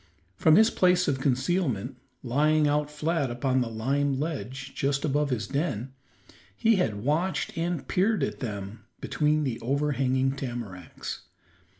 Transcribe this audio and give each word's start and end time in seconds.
From 0.35 0.55
his 0.55 0.71
place 0.71 1.07
of 1.07 1.19
concealment, 1.19 1.95
lying 2.23 2.67
out 2.67 2.89
flat 2.89 3.29
upon 3.29 3.61
the 3.61 3.69
lime 3.69 4.19
ledge 4.19 4.73
just 4.73 5.05
above 5.05 5.29
his 5.29 5.45
den, 5.45 5.93
he 6.57 6.77
had 6.77 7.03
watched 7.03 7.55
and 7.55 7.87
peered 7.87 8.23
at 8.23 8.39
them 8.39 8.83
between 8.99 9.43
the 9.43 9.59
overhanging 9.61 10.31
tamaracks. 10.31 11.21